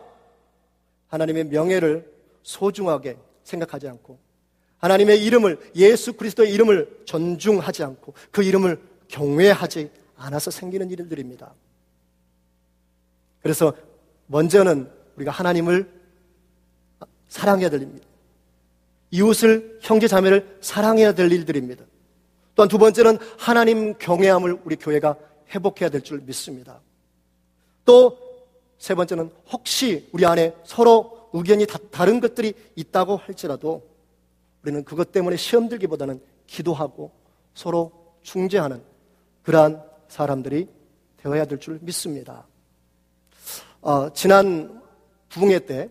[1.07, 2.11] 하나님의 명예를
[2.43, 4.17] 소중하게 생각하지 않고
[4.77, 11.53] 하나님의 이름을 예수 그리스도의 이름을 존중하지 않고 그 이름을 경외하지 않아서 생기는 일들입니다.
[13.41, 13.73] 그래서
[14.27, 16.02] 먼저는 우리가 하나님을
[17.33, 18.05] 사랑해야 됩니다.
[19.09, 21.83] 이웃을 형제 자매를 사랑해야 될 일들입니다.
[22.53, 25.17] 또한 두 번째는 하나님 경외함을 우리 교회가
[25.49, 26.79] 회복해야 될 줄 믿습니다.
[27.85, 28.23] 또
[28.77, 33.81] 세 번째는 혹시 우리 안에 서로 의견이 다, 다른 것들이 있다고 할지라도
[34.61, 37.11] 우리는 그것 때문에 시험 들기보다는 기도하고
[37.55, 37.91] 서로
[38.23, 38.83] 중재하는
[39.43, 40.67] 그러한 사람들이
[41.17, 42.45] 되어야 될 줄 믿습니다.
[43.81, 44.81] 어, 지난
[45.29, 45.89] 부흥회 때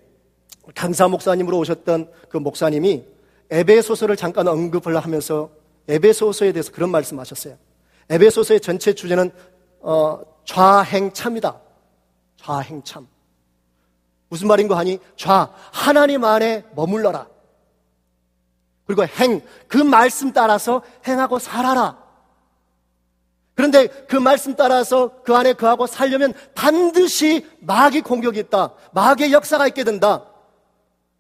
[0.75, 3.05] 강사 목사님으로 오셨던 그 목사님이
[3.51, 5.51] 에베소서를 잠깐 언급을 하면서
[5.89, 7.57] 에베소서에 대해서 그런 말씀하셨어요.
[8.09, 9.31] 에베소서의 전체 주제는
[9.81, 11.61] 어, 좌행참이다.
[12.37, 13.09] 좌행참.
[14.29, 17.27] 무슨 말인가 하니 좌 하나님 안에 머물러라.
[18.87, 21.99] 그리고 행 그 말씀 따라서 행하고 살아라.
[23.55, 28.73] 그런데 그 말씀 따라서 그 안에 그하고 살려면 반드시 마귀 공격이 있다.
[28.93, 30.25] 마귀의 역사가 있게 된다.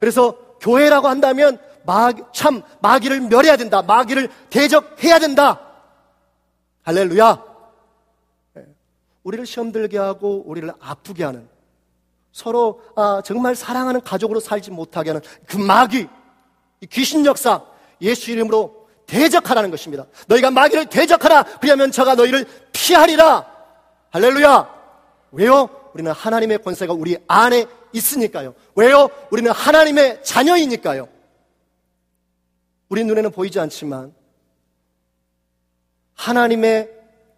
[0.03, 3.83] 그래서 교회라고 한다면 마귀, 참 마귀를 멸해야 된다.
[3.83, 5.61] 마귀를 대적해야 된다.
[6.83, 7.45] 할렐루야.
[8.57, 8.67] 예.
[9.23, 11.49] 우리를 시험 들게 하고 우리를 아프게 하는
[12.33, 16.09] 서로 아, 정말 사랑하는 가족으로 살지 못하게 하는 그 마귀,
[16.91, 17.63] 귀신 역사
[18.01, 20.07] 예수 이름으로 대적하라는 것입니다.
[20.27, 21.45] 너희가 마귀를 대적하라.
[21.61, 23.47] 그러면 저가 너희를 피하리라.
[24.11, 24.69] 할렐루야.
[25.31, 25.71] 왜요?
[25.95, 28.55] 우리는 하나님의 권세가 우리 안에 있으니까요.
[28.75, 29.09] 왜요?
[29.31, 31.09] 우리는 하나님의 자녀이니까요.
[32.89, 34.15] 우리 눈에는 보이지 않지만
[36.15, 36.91] 하나님의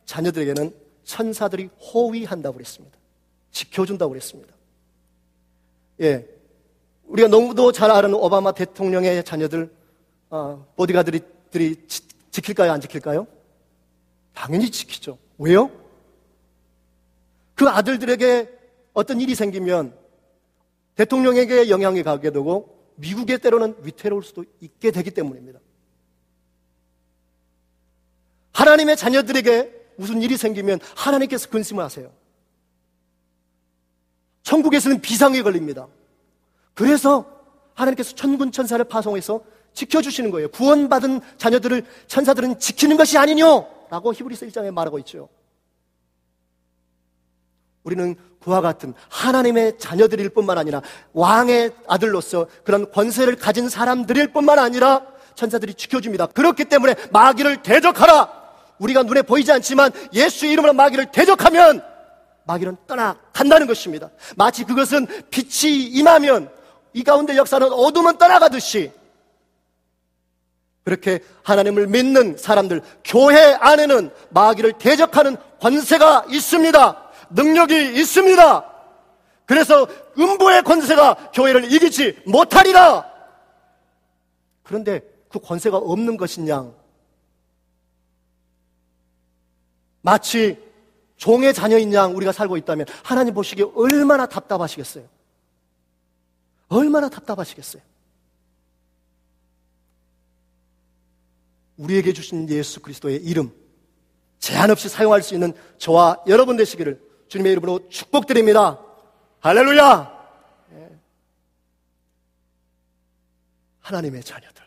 [0.04, 2.98] 자녀들에게는 천사들이 호위한다고 그랬습니다.
[3.50, 4.52] 지켜준다고 그랬습니다.
[6.00, 6.26] 예.
[7.04, 9.72] 우리가 너무도 잘 아는 오바마 대통령의 자녀들,
[10.30, 11.20] 어, 보디가들이
[11.86, 12.72] 지, 지킬까요?
[12.72, 13.26] 안 지킬까요?
[14.32, 15.18] 당연히 지키죠.
[15.38, 15.70] 왜요?
[17.54, 18.50] 그 아들들에게
[18.92, 19.96] 어떤 일이 생기면
[20.96, 25.59] 대통령에게 영향이 가게 되고 미국에 때로는 위태로울 수도 있게 되기 때문입니다.
[28.52, 32.12] 하나님의 자녀들에게 무슨 일이 생기면 하나님께서 근심을 하세요.
[34.42, 35.88] 천국에서는 비상이 걸립니다.
[36.74, 37.26] 그래서
[37.74, 40.48] 하나님께서 천군 천사를 파송해서 지켜주시는 거예요.
[40.50, 43.66] 구원받은 자녀들을 천사들은 지키는 것이 아니뇨!
[43.90, 45.28] 라고 히브리서 1장에 말하고 있죠.
[47.84, 55.02] 우리는 그와 같은 하나님의 자녀들일 뿐만 아니라 왕의 아들로서 그런 권세를 가진 사람들일 뿐만 아니라
[55.34, 56.26] 천사들이 지켜줍니다.
[56.28, 58.44] 그렇기 때문에 마귀를 대적하라!
[58.78, 61.82] 우리가 눈에 보이지 않지만 예수 이름으로 마귀를 대적하면
[62.44, 64.10] 마귀는 떠나간다는 것입니다.
[64.36, 66.50] 마치 그것은 빛이 임하면
[66.92, 68.92] 이 가운데 역사는 어둠은 떠나가듯이
[70.84, 77.03] 그렇게 하나님을 믿는 사람들, 교회 안에는 마귀를 대적하는 권세가 있습니다.
[77.34, 78.72] 능력이 있습니다.
[79.46, 79.86] 그래서
[80.18, 83.12] 음부의 권세가 교회를 이기지 못하리라.
[84.62, 86.72] 그런데 그 권세가 없는 것이냐?
[90.00, 90.62] 마치
[91.16, 95.06] 종의 자녀인 양 우리가 살고 있다면 하나님 보시기에 얼마나 답답하시겠어요?
[96.68, 97.82] 얼마나 답답하시겠어요?
[101.76, 103.52] 우리에게 주신 예수 그리스도의 이름,
[104.38, 108.80] 제한 없이 사용할 수 있는 저와 여러분 되시기를 주님의 이름으로 축복드립니다.
[109.40, 110.26] 할렐루야!
[110.72, 110.98] 예.
[113.80, 114.64] 하나님의 자녀들,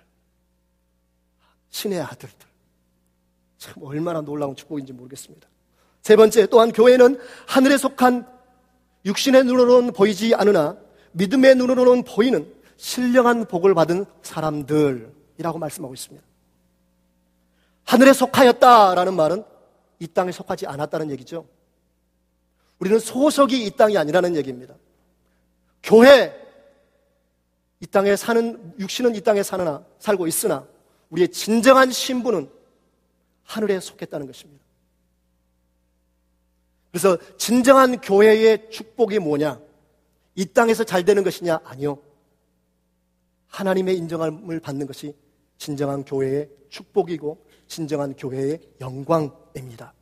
[1.70, 2.48] 신의 아들들,
[3.58, 5.48] 참 얼마나 놀라운 축복인지 모르겠습니다.
[6.02, 8.28] 세 번째, 또한 교회는 하늘에 속한
[9.06, 10.78] 육신의 눈으로는 보이지 않으나
[11.14, 16.26] 믿음의 눈으로는 보이는 신령한 복을 받은 사람들이라고 말씀하고 있습니다.
[17.86, 19.44] 하늘에 속하였다라는 말은
[20.00, 21.48] 이 땅에 속하지 않았다는 얘기죠.
[22.80, 24.76] 우리는 소속이 이 땅이 아니라는 얘기입니다.
[25.82, 26.34] 교회,
[27.80, 30.68] 이 땅에 사는, 육신은 이 땅에 사느나, 살고 있으나,
[31.10, 32.50] 우리의 진정한 신분은
[33.44, 34.64] 하늘에 속했다는 것입니다.
[36.92, 39.60] 그래서 진정한 교회의 축복이 뭐냐?
[40.36, 41.60] 이 땅에서 잘 되는 것이냐?
[41.64, 42.00] 아니요.
[43.48, 45.16] 하나님의 인정함을 받는 것이
[45.58, 49.94] 진정한 교회의 축복이고 진정한 교회의 영광입니다.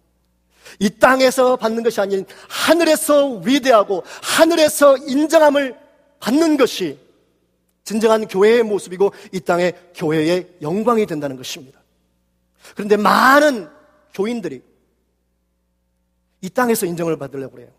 [0.80, 5.78] 이 땅에서 받는 것이 아닌 하늘에서 위대하고 하늘에서 인정함을
[6.20, 7.00] 받는 것이
[7.84, 11.80] 진정한 교회의 모습이고 이 땅의 교회의 영광이 된다는 것입니다.
[12.74, 13.70] 그런데 많은
[14.14, 14.64] 교인들이
[16.42, 17.70] 이 땅에서 인정을 받으려고 그래요.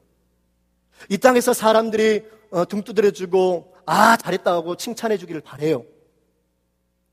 [1.09, 5.85] 이 땅에서 사람들이 어, 등 두드려주고 아 잘했다고 칭찬해 주기를 바래요.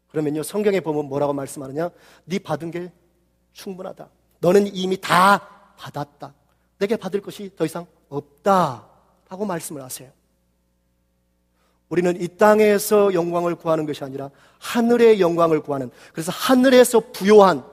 [0.09, 1.89] 그러면요 성경에 보면 뭐라고 말씀하느냐?
[2.25, 2.91] 네 받은 게
[3.53, 4.09] 충분하다.
[4.39, 6.33] 너는 이미 다 받았다.
[6.79, 8.87] 내게 받을 것이 더 이상 없다.
[9.27, 10.11] 하고 말씀을 하세요.
[11.89, 17.63] 우리는 이 땅에서 영광을 구하는 것이 아니라 하늘의 영광을 구하는 그래서 하늘에서 부요한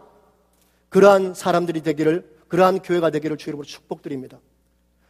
[0.91, 4.39] 그러한 사람들이 되기를 그러한 교회가 되기를 주이름으로 축복드립니다.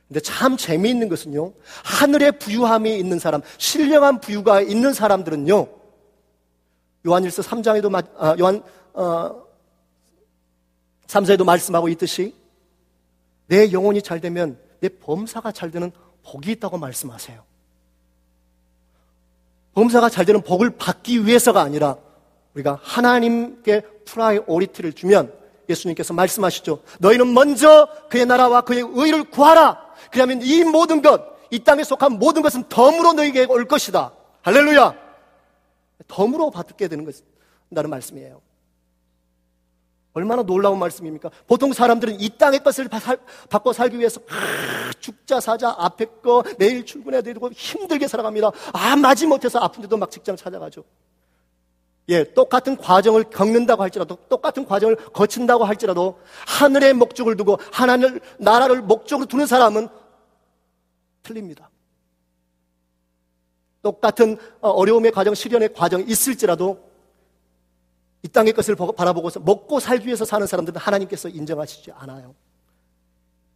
[0.07, 1.53] 근데 참 재미있는 것은요.
[1.85, 5.67] 하늘의 부유함이 있는 사람, 신령한 부유가 있는 사람들은요.
[7.07, 9.43] 요한일서 3장에도 아, 요한 어,
[11.07, 12.35] 3서에도 말씀하고 있듯이
[13.51, 15.91] 내 영혼이 잘 되면 내 범사가 잘 되는
[16.23, 17.43] 복이 있다고 말씀하세요.
[19.75, 21.97] 범사가 잘 되는 복을 받기 위해서가 아니라
[22.55, 25.33] 우리가 하나님께 priority를 주면
[25.69, 26.83] 예수님께서 말씀하시죠.
[27.01, 29.85] 너희는 먼저 그의 나라와 그의 의를 구하라.
[30.13, 34.13] 그러면 이 모든 것, 이 땅에 속한 모든 것은 덤으로 너희에게 올 것이다.
[34.43, 34.95] 할렐루야.
[36.07, 38.41] 덤으로 받게 되는 것이라는 말씀이에요.
[40.13, 41.31] 얼마나 놀라운 말씀입니까?
[41.47, 42.89] 보통 사람들은 이 땅의 것을
[43.49, 48.51] 받고 살기 위해서 아, 죽자 사자 앞에 거 내일 출근해야 되고 힘들게 살아갑니다.
[48.73, 50.85] 아 마지못해서 아픈데도 막 직장 찾아가죠.
[52.09, 59.27] 예, 똑같은 과정을 겪는다고 할지라도 똑같은 과정을 거친다고 할지라도 하늘의 목적을 두고 하나님 나라를 목적으로
[59.27, 59.89] 두는 사람은
[61.23, 61.71] 틀립니다.
[63.81, 66.90] 똑같은 어, 어려움의 과정, 시련의 과정이 있을지라도
[68.23, 72.35] 이 땅의 것을 바라보고서 먹고 살기 위해서 사는 사람들은 하나님께서 인정하시지 않아요.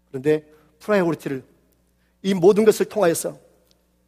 [0.08, 0.44] 그런데
[0.80, 1.44] priority를
[2.22, 3.36] 이 모든 것을 통하여서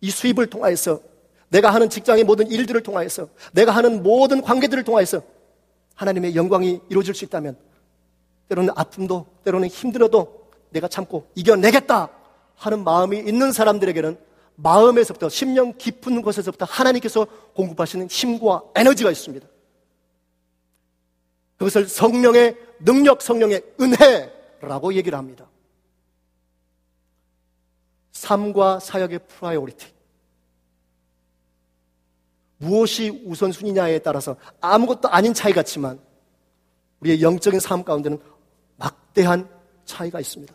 [0.01, 1.01] 이 수입을 통하여서
[1.49, 5.23] 내가 하는 직장의 모든 일들을 통하여서 내가 하는 모든 관계들을 통하여서
[5.95, 7.57] 하나님의 영광이 이루어질 수 있다면
[8.49, 12.11] 때로는 아픔도 때로는 힘들어도 내가 참고 이겨내겠다
[12.55, 14.19] 하는 마음이 있는 사람들에게는
[14.57, 19.47] 마음에서부터 심령 깊은 곳에서부터 하나님께서 공급하시는 힘과 에너지가 있습니다.
[21.59, 25.49] 그것을 성령의 능력, 성령의 은혜라고 얘기를 합니다.
[28.12, 29.87] 삶과 사역의 priority.
[32.59, 36.01] 무엇이 우선순위냐에 따라서 아무것도 아닌 차이 같지만
[37.01, 38.19] 우리의 영적인 삶 가운데는
[38.77, 39.49] 막대한
[39.85, 40.55] 차이가 있습니다.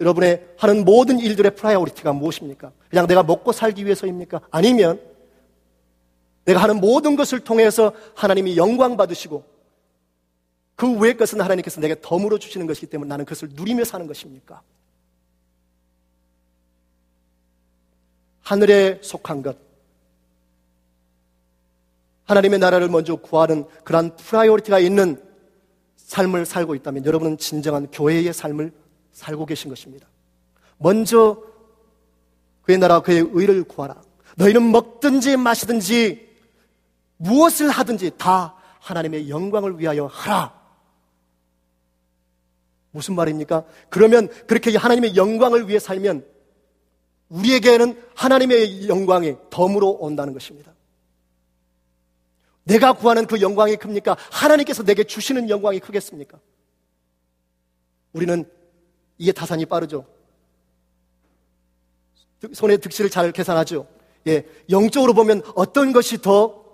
[0.00, 2.72] 여러분의 하는 모든 일들의 priority가 무엇입니까?
[2.90, 4.40] 그냥 내가 먹고 살기 위해서입니까?
[4.50, 5.00] 아니면
[6.44, 9.53] 내가 하는 모든 것을 통해서 하나님이 영광 받으시고
[10.76, 14.60] 그 외의 것은 하나님께서 내게 덤으로 주시는 것이기 때문에 나는 그것을 누리며 사는 것입니까?
[18.42, 19.56] 하늘에 속한 것,
[22.24, 25.22] 하나님의 나라를 먼저 구하는 그러한 priority가 있는
[25.96, 28.72] 삶을 살고 있다면 여러분은 진정한 교회의 삶을
[29.12, 30.06] 살고 계신 것입니다.
[30.78, 31.42] 먼저
[32.62, 34.02] 그의 나라 그의 의를 구하라.
[34.36, 36.28] 너희는 먹든지 마시든지
[37.18, 40.63] 무엇을 하든지 다 하나님의 영광을 위하여 하라.
[42.94, 43.64] 무슨 말입니까?
[43.90, 46.24] 그러면 그렇게 하나님의 영광을 위해 살면
[47.28, 50.72] 우리에게는 하나님의 영광이 덤으로 온다는 것입니다.
[52.62, 54.16] 내가 구하는 그 영광이 큽니까?
[54.30, 56.38] 하나님께서 내게 주시는 영광이 크겠습니까?
[58.12, 58.48] 우리는
[59.18, 60.06] 이게 타산이 빠르죠.
[62.52, 63.88] 손의 득실을 잘 계산하죠.
[64.28, 66.64] 예, 영적으로 보면 어떤 것이 더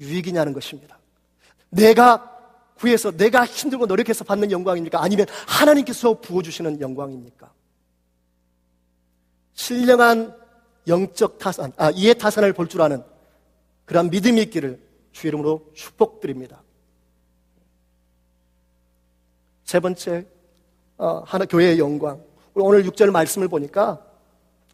[0.00, 0.98] 유익이냐는 것입니다.
[1.70, 2.35] 내가
[2.78, 5.02] 구해서 내가 힘들고 노력해서 받는 영광입니까?
[5.02, 7.50] 아니면 하나님께서 부어주시는 영광입니까?
[9.54, 10.36] 신령한
[10.86, 13.02] 영적 타산, 아, 이해 타산을 볼 줄 아는
[13.86, 14.80] 그러한 믿음이 있기를
[15.12, 16.62] 주 이름으로 축복드립니다.
[19.64, 20.26] 세 번째,
[20.98, 22.22] 어, 하나 교회의 영광.
[22.54, 24.00] 오늘 6절 말씀을 보니까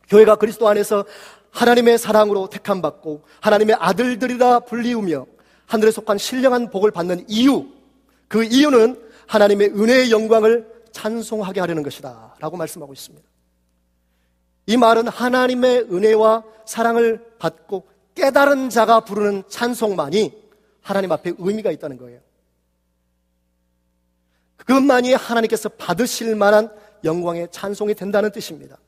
[0.09, 1.05] 교회가 그리스도 안에서
[1.51, 5.27] 하나님의 사랑으로 택함 받고 하나님의 아들들이라 불리우며
[5.67, 7.67] 하늘에 속한 신령한 복을 받는 이유
[8.33, 12.37] 그 이유는 하나님의 은혜의 영광을 찬송하게 하려는 것이다.
[12.39, 13.29] 라고 말씀하고 있습니다.
[14.69, 20.33] 이 말은 하나님의 은혜와 사랑을 받고 깨달은 자가 부르는 찬송만이
[20.81, 22.21] 하나님 앞에 의미가 있다는 거예요.
[24.57, 28.79] 그것만이 하나님께서 받으실 만한 영광의 찬송이 된다는 뜻입니다.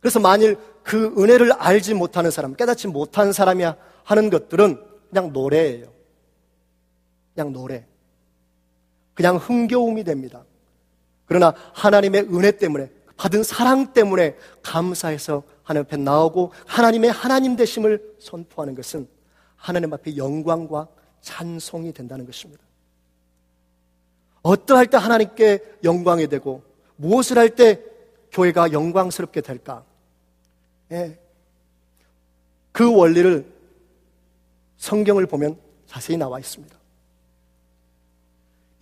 [0.00, 3.62] 그래서 만일 그 은혜를 알지 못하는 사람, 깨닫지 못한 사람이
[4.02, 5.86] 하는 것들은 그냥 노래예요.
[7.32, 7.91] 그냥 노래.
[9.14, 10.44] 그냥 흥겨움이 됩니다.
[11.26, 18.74] 그러나 하나님의 은혜 때문에 받은 사랑 때문에 감사해서 하나님 앞에 나오고 하나님의 하나님 되심을 선포하는
[18.74, 19.08] 것은
[19.56, 20.88] 하나님 앞에 영광과
[21.20, 22.62] 찬송이 된다는 것입니다.
[24.42, 26.62] 어떠할 때 하나님께 영광이 되고
[26.96, 27.80] 무엇을 할 때
[28.32, 29.84] 교회가 영광스럽게 될까?
[30.90, 31.18] 예.
[32.72, 33.46] 그 원리를
[34.78, 36.74] 성경을 보면 자세히 나와 있습니다.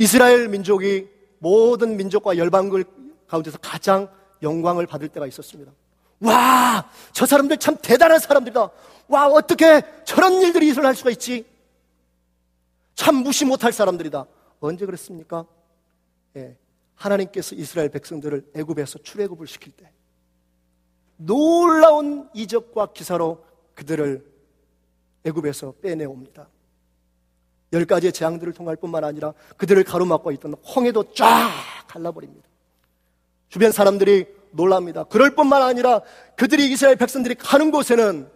[0.00, 1.08] 이스라엘 민족이
[1.40, 2.84] 모든 민족과 열방들
[3.26, 4.08] 가운데서 가장
[4.42, 5.70] 영광을 받을 때가 있었습니다.
[6.20, 8.70] 와, 저 사람들 참 대단한 사람들이다.
[9.08, 11.44] 와, 어떻게 저런 일들이 일어날 수가 있지?
[12.94, 14.24] 참 무시 못할 사람들이다.
[14.60, 15.44] 언제 그랬습니까?
[16.36, 16.56] 예,
[16.94, 19.92] 하나님께서 이스라엘 백성들을 애굽에서 출애굽을 시킬 때
[21.18, 24.24] 놀라운 이적과 기사로 그들을
[25.24, 26.48] 애굽에서 빼내옵니다.
[27.72, 31.50] 열 가지의 재앙들을 통할 뿐만 아니라 그들을 가로막고 있던 홍해도 쫙
[31.86, 32.48] 갈라버립니다.
[33.48, 35.04] 주변 사람들이 놀랍니다.
[35.04, 36.00] 그럴 뿐만 아니라
[36.36, 38.28] 그들이 이스라엘 백성들이 가는 곳에는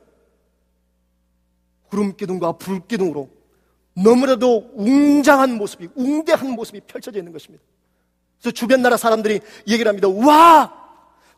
[1.89, 3.29] 구름 기둥과 불 기둥으로
[3.95, 7.65] 너무나도 웅장한 모습이, 웅대한 모습이 펼쳐져 있는 것입니다.
[8.41, 10.09] 그래서 주변 나라 사람들이 얘기를 합니다.
[10.09, 10.85] 와!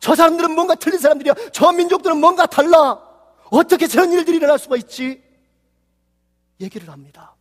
[0.00, 1.34] 저 사람들은 뭔가 틀린 사람들이야.
[1.52, 3.00] 저 민족들은 뭔가 달라.
[3.50, 5.22] 어떻게 저런 일들이 일어날 수가 있지?
[6.60, 7.35] 얘기를 합니다.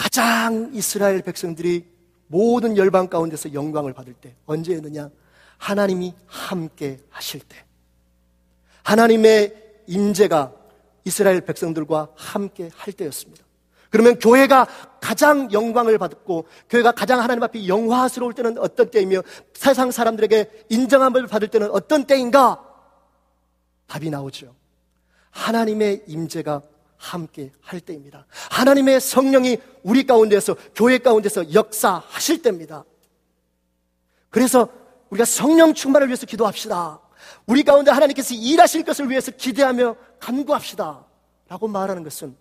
[0.00, 1.84] 가장 이스라엘 백성들이
[2.26, 5.10] 모든 열방 가운데서 영광을 받을 때 언제였느냐?
[5.58, 7.66] 하나님이 함께 하실 때.
[8.82, 10.54] 하나님의 임재가
[11.04, 13.44] 이스라엘 백성들과 함께 할 때였습니다.
[13.90, 14.66] 그러면 교회가
[15.02, 19.20] 가장 영광을 받고 교회가 가장 하나님 앞에 영화스러울 때는 어떤 때이며
[19.52, 22.64] 세상 사람들에게 인정함을 받을 때는 어떤 때인가?
[23.86, 24.54] 답이 나오죠.
[25.28, 26.62] 하나님의 임재가
[27.00, 28.26] 함께 할 때입니다.
[28.50, 32.84] 하나님의 성령이 우리 가운데서 교회 가운데서 역사하실 때입니다.
[34.28, 34.68] 그래서
[35.08, 37.00] 우리가 성령 충만을 위해서 기도합시다.
[37.46, 41.06] 우리 가운데 하나님께서 일하실 것을 위해서 기대하며 간구합시다.
[41.48, 42.36] 라고 말하는 것은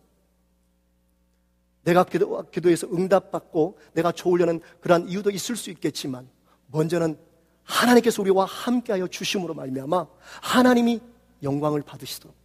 [1.84, 6.30] 내가 기도, 기도해서 응답받고 내가 좋으려는 그러한 이유도 있을 수 있겠지만
[6.68, 7.18] 먼저는
[7.64, 10.06] 하나님께서 우리와 함께하여 주심으로 말미암아
[10.42, 11.00] 하나님이
[11.44, 12.39] 영광을 받으시도록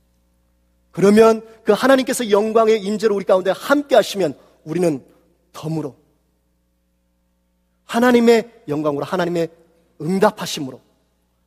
[0.95, 5.05] 그러면 그 하나님께서 영광의 임재로 우리 가운데 함께 하시면 우리는
[5.53, 5.97] 덤으로
[7.85, 9.49] 하나님의 영광으로 하나님의
[10.01, 10.81] 응답하심으로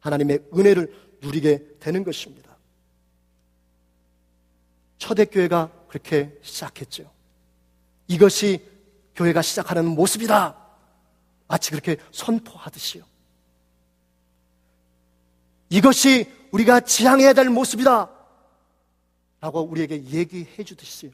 [0.02, 2.58] 하나님의 은혜를 누리게 되는 것입니다.
[4.98, 7.10] 초대교회가 그렇게 시작했죠.
[8.10, 8.62] 이것이
[9.16, 10.58] 교회가 시작하는 모습이다.
[11.48, 13.06] 마치 그렇게 선포하듯이요.
[15.70, 18.17] 이것이 우리가 지향해야 될 모습이다.
[19.40, 21.12] 라고 우리에게 얘기해 주듯이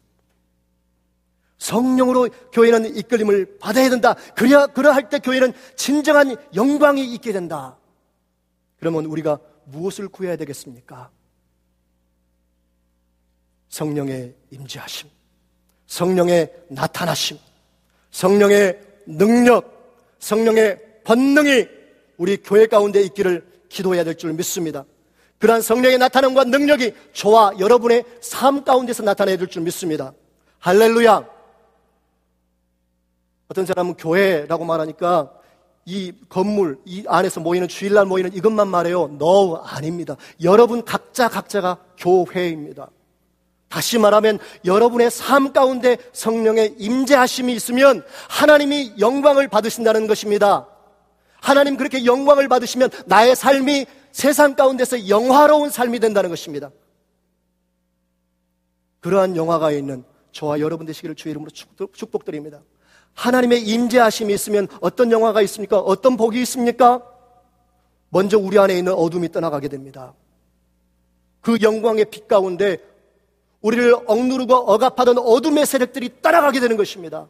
[1.58, 4.16] 성령으로 교회는 이끌림을 받아야 된다.
[4.36, 7.78] 그래야, 그러할 때 교회는 진정한 영광이 있게 된다.
[8.80, 11.10] 그러면 우리가 무엇을 구해야 되겠습니까?
[13.70, 15.10] 성령의 임재하심,
[15.88, 17.38] 성령의 나타나심,
[18.12, 21.68] 성령의 능력, 성령의 본능이
[22.18, 24.86] 우리 교회 가운데 있기를 기도해야 될 줄 믿습니다.
[25.44, 30.14] 그러한 성령의 나타남과 능력이 저와 여러분의 삶 가운데서 나타내야 될 줄 믿습니다.
[30.60, 31.28] 할렐루야!
[33.50, 35.34] 어떤 사람은 교회라고 말하니까
[35.84, 39.10] 이 건물, 이 안에서 모이는 주일날 모이는 이것만 말해요.
[39.20, 40.16] no, 아닙니다.
[40.42, 42.88] 여러분 각자 각자가 교회입니다.
[43.68, 50.70] 다시 말하면 여러분의 삶 가운데 성령의 임재하심이 있으면 하나님이 영광을 받으신다는 것입니다.
[51.42, 56.72] 하나님 그렇게 영광을 받으시면 나의 삶이 세상 가운데서 영화로운 삶이 된다는 것입니다.
[59.02, 61.50] 그러한 영화가 있는 저와 여러분 되시기를 주의 이름으로
[61.92, 62.62] 축복드립니다.
[63.16, 65.80] 하나님의 임재하심이 있으면 어떤 영화가 있습니까?
[65.80, 67.04] 어떤 복이 있습니까?
[68.10, 70.14] 먼저 우리 안에 있는 어둠이 떠나가게 됩니다.
[71.42, 72.78] 그 영광의 빛 가운데
[73.62, 77.28] 우리를 억누르고 억압하던 어둠의 세력들이 따라가게 되는 것입니다.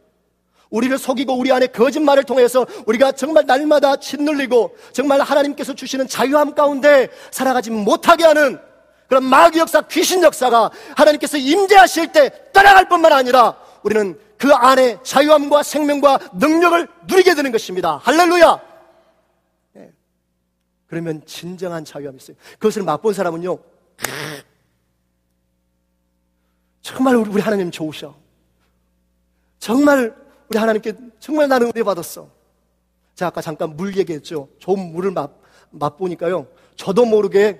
[0.74, 7.10] 우리를 속이고 우리 안에 거짓말을 통해서 우리가 정말 날마다 짓눌리고 정말 하나님께서 주시는 자유함 가운데
[7.30, 8.60] 살아가지 못하게 하는
[9.08, 15.62] 그런 마귀 역사, 귀신 역사가 하나님께서 임재하실 때 따라갈 뿐만 아니라 우리는 그 안에 자유함과
[15.62, 18.00] 생명과 능력을 누리게 되는 것입니다.
[18.02, 18.60] 할렐루야!
[19.74, 19.92] 네.
[20.88, 22.36] 그러면 진정한 자유함이 있어요.
[22.54, 23.60] 그것을 맛본 사람은요,
[26.82, 28.16] 정말 우리 하나님 좋으셔.
[29.60, 30.23] 정말
[30.54, 32.30] 우리 하나님께 정말 나는 은혜 받았어.
[33.16, 34.50] 제가 아까 잠깐 물 얘기했죠.
[34.60, 35.32] 좋은 물을 맛,
[35.72, 36.46] 맛보니까요.
[36.76, 37.60] 저도 모르게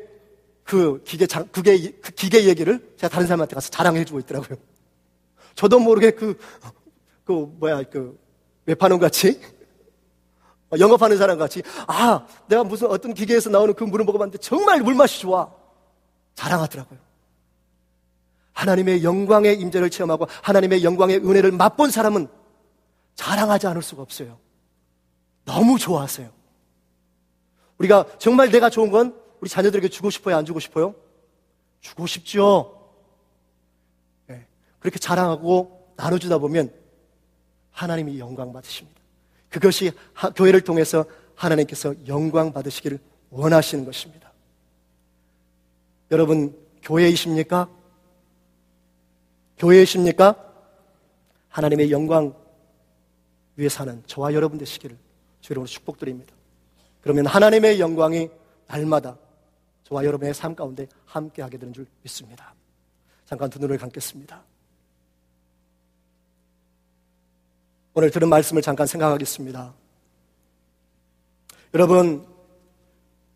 [0.64, 4.60] 그 기계, 그게, 그 기계 얘기를 제가 다른 사람한테 가서 자랑해주고 있더라고요.
[5.56, 6.38] 저도 모르게 그,
[7.24, 8.16] 그, 뭐야, 그,
[8.68, 9.42] 외파놈 같이,
[10.80, 15.52] 영업하는 사람 같이, 아, 내가 무슨 어떤 기계에서 나오는 그 물을 먹어봤는데 정말 물맛이 좋아.
[16.36, 17.00] 자랑하더라고요.
[18.54, 22.43] 하나님의 영광의 임재를 체험하고 하나님의 영광의 은혜를 맛본 사람은
[23.16, 24.40] 자랑하지 않을 수가 없어요.
[25.46, 26.32] 너무 좋아하세요.
[27.78, 30.38] 우리가 정말 내가 좋은 건 우리 자녀들에게 주고 싶어요?
[30.38, 30.96] 안 주고 싶어요?
[31.82, 32.80] 주고 싶죠.
[34.80, 36.74] 그렇게 자랑하고 나눠주다 보면
[37.72, 39.02] 하나님이 영광 받으십니다.
[39.50, 39.92] 그것이
[40.36, 41.06] 교회를 통해서
[41.36, 43.00] 하나님께서 영광 받으시기를
[43.30, 44.32] 원하시는 것입니다.
[46.12, 47.70] 여러분, 교회이십니까?
[49.58, 50.36] 교회이십니까?
[51.50, 52.36] 하나님의 영광
[53.58, 54.98] 위에 사는 저와 여러분 되시기를
[55.42, 56.34] 주여러분 축복드립니다.
[57.02, 58.30] 그러면 하나님의 영광이
[58.68, 59.18] 날마다
[59.84, 62.54] 저와 여러분의 삶 가운데 함께하게 되는 줄 믿습니다.
[63.26, 64.42] 잠깐 두 눈을 감겠습니다.
[67.96, 69.74] 오늘 들은 말씀을 잠깐 생각하겠습니다.
[71.76, 72.26] 여러분,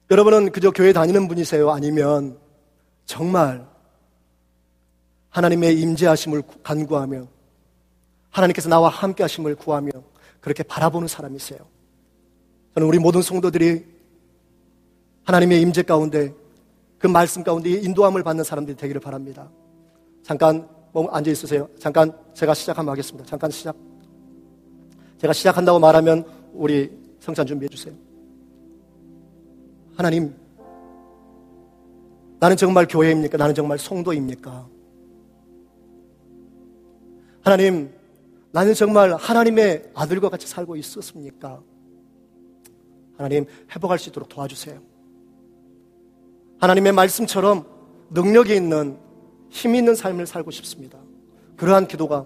[0.10, 1.70] 여러분은 그저 교회 다니는 분이세요?
[1.70, 2.40] 아니면
[3.06, 3.68] 정말
[5.30, 7.28] 하나님의 임재하심을 간구하며
[8.38, 9.90] 하나님께서 나와 함께 하심을 구하며
[10.40, 11.60] 그렇게 바라보는 사람이세요.
[12.76, 13.84] 저는 우리 모든 성도들이
[15.24, 16.34] 하나님의 임재 가운데
[17.00, 19.50] 그 말씀 가운데 인도함을 받는 사람들이 되기를 바랍니다.
[20.24, 21.68] 잠깐 뭐 앉아 있으세요.
[21.80, 23.28] 잠깐 제가 시작하면 하겠습니다.
[23.28, 23.76] 잠깐 시작.
[25.18, 27.94] 제가 시작한다고 말하면 우리 성찬 준비해 주세요.
[29.96, 30.36] 하나님,
[32.40, 33.38] 나는 정말 교회입니까?
[33.38, 34.68] 나는 정말 성도입니까?
[37.42, 37.97] 하나님,
[38.52, 41.62] 나는 정말 하나님의 아들과 같이 살고 있었습니까?
[43.18, 44.80] 하나님, 회복할 수 있도록 도와주세요.
[46.60, 47.66] 하나님의 말씀처럼
[48.12, 48.98] 능력이 있는,
[49.50, 50.98] 힘 있는 삶을 살고 싶습니다.
[51.56, 52.26] 그러한 기도가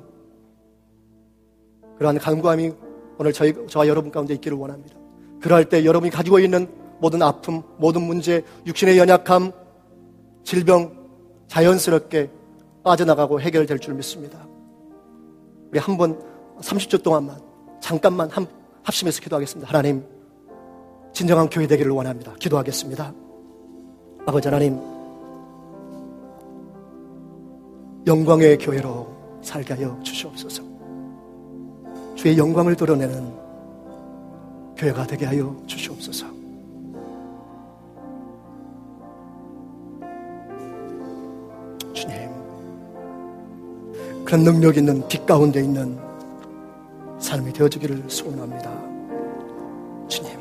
[1.97, 2.71] 그러한 간구함이
[3.19, 4.95] 오늘 저희, 저와 여러분 가운데 있기를 원합니다.
[5.39, 6.67] 그럴 때 여러분이 가지고 있는
[6.99, 9.51] 모든 아픔, 모든 문제, 육신의 연약함,
[10.43, 10.97] 질병
[11.47, 12.29] 자연스럽게
[12.83, 14.50] 빠져나가고 해결될 줄 믿습니다.
[15.71, 16.19] 우리 한 번
[16.59, 17.39] 30초 동안만
[17.79, 18.45] 잠깐만 한,
[18.83, 19.67] 합심해서 기도하겠습니다.
[19.69, 20.05] 하나님,
[21.13, 22.33] 진정한 교회 되기를 원합니다.
[22.39, 23.13] 기도하겠습니다.
[24.25, 24.79] 아버지 하나님,
[28.05, 30.63] 영광의 교회로 살게 하여 주시옵소서.
[32.15, 33.33] 주의 영광을 드러내는
[34.77, 36.40] 교회가 되게 하여 주시옵소서.
[44.31, 45.99] 그런 능력 있는 빛 가운데 있는
[47.19, 48.71] 삶이 되어주기를 소원합니다.
[50.07, 50.31] 주님,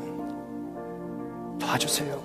[1.59, 2.17] 도와주세요.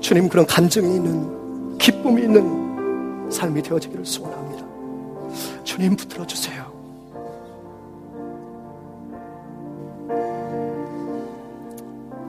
[0.00, 4.64] 주님, 그런 간증이 있는, 기쁨이 있는 삶이 되어지기를 소원합니다.
[5.64, 6.67] 주님, 붙들어 주세요.